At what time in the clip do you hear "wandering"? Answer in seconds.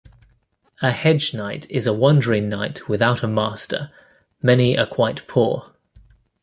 1.93-2.49